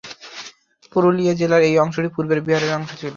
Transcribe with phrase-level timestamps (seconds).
[0.91, 3.09] পুরুলিয়া জেলার এই অংশটি পূর্বে বিহারের অংশ ছিল।